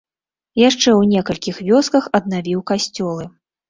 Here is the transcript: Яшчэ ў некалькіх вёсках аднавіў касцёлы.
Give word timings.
Яшчэ 0.61 0.87
ў 0.93 1.01
некалькіх 1.13 1.61
вёсках 1.71 2.03
аднавіў 2.19 2.69
касцёлы. 2.75 3.33